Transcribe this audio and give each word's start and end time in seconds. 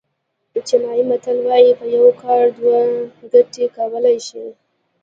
چینایي 0.67 1.03
متل 1.09 1.37
وایي 1.47 1.71
په 1.79 1.85
یو 1.95 2.05
کار 2.21 2.43
دوه 2.57 2.77
ګټې 3.31 3.65
کولای 3.77 4.17
شي. 4.27 4.45